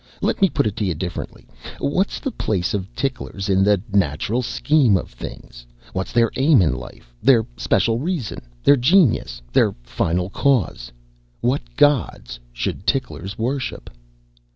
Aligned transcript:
Let 0.19 0.41
me 0.41 0.49
put 0.49 0.65
it 0.65 0.75
to 0.77 0.83
you 0.85 0.95
differently. 0.95 1.47
What's 1.77 2.19
the 2.19 2.31
place 2.31 2.73
of 2.73 2.91
ticklers 2.95 3.49
in 3.49 3.63
the 3.63 3.79
natural 3.93 4.41
scheme 4.41 4.97
of 4.97 5.11
things? 5.11 5.63
What's 5.93 6.11
their 6.11 6.31
aim 6.37 6.59
in 6.63 6.75
life? 6.75 7.13
Their 7.21 7.45
special 7.55 7.99
reason? 7.99 8.41
Their 8.63 8.77
genius? 8.77 9.43
Their 9.53 9.73
final 9.83 10.31
cause? 10.31 10.91
What 11.41 11.61
gods 11.75 12.39
should 12.51 12.87
ticklers 12.87 13.37
worship?" 13.37 13.91